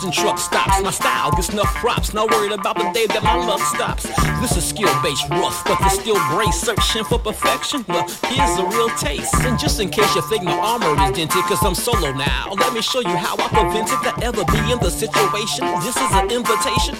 [0.00, 0.82] distant truck stops.
[0.82, 2.14] My style gets enough props.
[2.14, 4.04] Not worried about the day that my luck stops.
[4.40, 6.60] This is skill based rough, but there's still grace.
[6.60, 7.84] Searching for perfection.
[7.88, 9.34] Well, here's a real taste.
[9.40, 12.52] And just in case you think my armor is dented, cause I'm solo now.
[12.52, 15.66] Let me show you how I prevented to ever be in the situation.
[15.82, 16.96] This is an invitation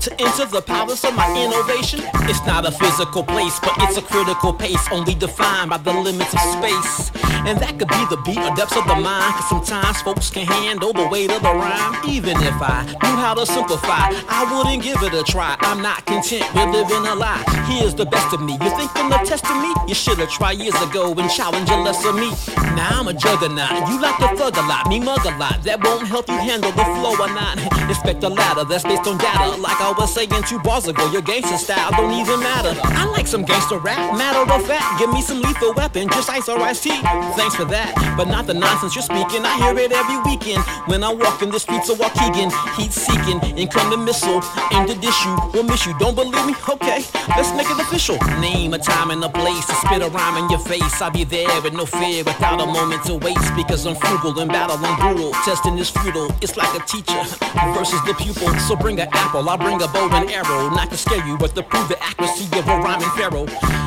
[0.00, 2.00] to enter the palace of my innovation.
[2.24, 6.32] It's not a physical place, but it's a critical pace, only defined by the limits
[6.32, 7.12] of space.
[7.44, 10.46] And that could be the beat or depths of the mind, cause sometimes folks can
[10.46, 11.96] handle the weight of the rhyme.
[12.08, 15.56] Even if I knew how to simplify, I wouldn't give it a try.
[15.60, 17.44] I'm not content with living a lie.
[17.68, 18.56] Here's the best of me.
[18.60, 19.72] You thinking of testing me?
[19.88, 22.32] You should've tried years ago and challenged a lesser me.
[22.76, 23.88] Now I'm a juggernaut.
[23.88, 25.62] You like to thug a lot, me mug a lot.
[25.64, 27.56] That won't help you handle the flow or not.
[27.90, 31.10] Expect a ladder that's based on data, like I was saying two bars ago.
[31.10, 32.78] Your gangster style don't even matter.
[32.94, 35.00] I like some gangster rap, matter of fact.
[35.00, 36.90] Give me some lethal weapon, Just-Ice or Ice-T.
[37.34, 39.42] Thanks for that, but not the nonsense you're speaking.
[39.42, 42.54] I hear it every weekend when I walk in the streets of Waukegan.
[42.78, 46.54] Heat seeking, incoming missile, aimed at you Will miss you, don't believe me?
[46.68, 47.02] Okay,
[47.34, 48.16] let's make it official.
[48.38, 51.02] Name a time and a place to spit a rhyme in your face.
[51.02, 53.50] I'll be there with no fear, without a moment to waste.
[53.56, 55.32] Because I'm frugal and battle I'm brutal.
[55.42, 57.18] Testing is futile, it's like a teacher
[57.74, 58.54] versus the pupil.
[58.70, 60.70] So bring an apple, I'll bring a bow and arrow.
[60.70, 63.46] Not to scare you, but to prove the accuracy of a rhyming pharaoh.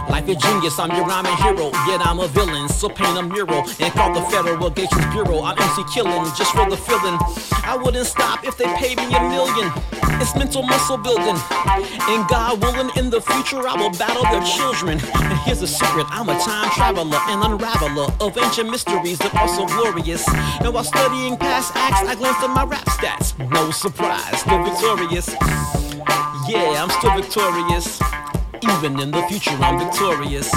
[0.09, 1.71] Like a genius, I'm your rhyming hero.
[1.87, 5.41] Yet I'm a villain, so paint a mural and call the Federal Gations Bureau.
[5.43, 7.17] I'm MC killing just for the feeling.
[7.63, 9.71] I wouldn't stop if they paid me a million.
[10.21, 11.37] It's mental muscle building.
[11.65, 14.99] And God willing, in the future, I will battle their children.
[14.99, 19.47] And here's a secret I'm a time traveler and unraveler of ancient mysteries that are
[19.47, 20.27] so glorious.
[20.61, 23.37] And while studying past acts, I glanced at my rap stats.
[23.49, 25.82] No surprise, still victorious.
[26.47, 28.01] Yeah, I'm still victorious.
[28.63, 30.51] Even in the future, I'm victorious.